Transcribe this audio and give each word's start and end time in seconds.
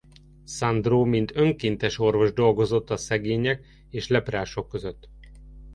Sandro 0.45 1.03
mint 1.05 1.35
önkéntes 1.35 1.99
orvos 1.99 2.33
dolgozott 2.33 2.89
a 2.89 2.97
szegények 2.97 3.65
és 3.89 4.07
leprások 4.07 4.69
között. 4.69 5.09